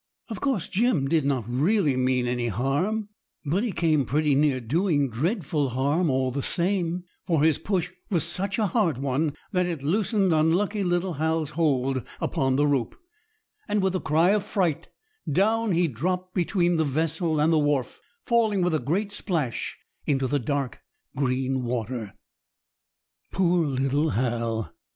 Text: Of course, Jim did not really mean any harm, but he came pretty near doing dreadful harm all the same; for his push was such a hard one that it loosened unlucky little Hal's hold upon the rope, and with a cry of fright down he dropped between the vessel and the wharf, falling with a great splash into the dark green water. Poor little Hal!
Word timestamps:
Of 0.29 0.41
course, 0.41 0.67
Jim 0.67 1.07
did 1.07 1.25
not 1.25 1.43
really 1.47 1.95
mean 1.95 2.25
any 2.25 2.47
harm, 2.47 3.09
but 3.45 3.63
he 3.63 3.71
came 3.71 4.03
pretty 4.03 4.33
near 4.33 4.59
doing 4.59 5.11
dreadful 5.11 5.69
harm 5.69 6.09
all 6.09 6.31
the 6.31 6.41
same; 6.41 7.03
for 7.27 7.43
his 7.43 7.59
push 7.59 7.91
was 8.09 8.23
such 8.23 8.57
a 8.57 8.65
hard 8.65 8.97
one 8.97 9.35
that 9.51 9.67
it 9.67 9.83
loosened 9.83 10.33
unlucky 10.33 10.83
little 10.83 11.13
Hal's 11.13 11.51
hold 11.51 12.01
upon 12.19 12.55
the 12.55 12.65
rope, 12.65 12.95
and 13.67 13.83
with 13.83 13.95
a 13.95 13.99
cry 13.99 14.31
of 14.31 14.41
fright 14.43 14.87
down 15.31 15.71
he 15.71 15.87
dropped 15.87 16.33
between 16.33 16.77
the 16.77 16.83
vessel 16.83 17.39
and 17.39 17.53
the 17.53 17.59
wharf, 17.59 18.01
falling 18.25 18.63
with 18.63 18.73
a 18.73 18.79
great 18.79 19.11
splash 19.11 19.77
into 20.07 20.25
the 20.25 20.39
dark 20.39 20.81
green 21.15 21.63
water. 21.63 22.15
Poor 23.31 23.67
little 23.67 24.09
Hal! 24.09 24.73